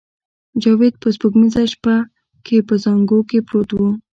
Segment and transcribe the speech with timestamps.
[0.61, 1.95] جاوید په سپوږمیزه شپه
[2.45, 3.79] کې په زانګو کې پروت و